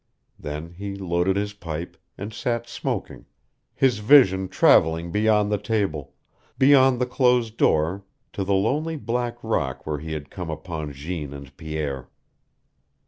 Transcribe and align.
Then 0.39 0.71
he 0.71 0.95
loaded 0.95 1.35
his 1.35 1.53
pipe, 1.53 1.95
and 2.17 2.33
sat 2.33 2.67
smoking, 2.67 3.27
his 3.75 3.99
vision 3.99 4.47
traveling 4.47 5.11
beyond 5.11 5.51
the 5.51 5.59
table, 5.59 6.15
beyond 6.57 6.99
the 6.99 7.05
closed 7.05 7.55
door 7.55 8.03
to 8.33 8.43
the 8.43 8.55
lonely 8.55 8.95
black 8.95 9.37
rock 9.43 9.85
where 9.85 9.99
he 9.99 10.13
had 10.13 10.31
come 10.31 10.49
upon 10.49 10.91
Jeanne 10.91 11.33
and 11.35 11.55
Pierre. 11.55 12.09